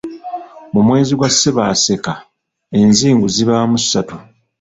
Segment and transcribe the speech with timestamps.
[0.73, 2.13] Mu mwezi gwa Ssebaaseka
[2.79, 4.17] enzingu ziba mu ssatu.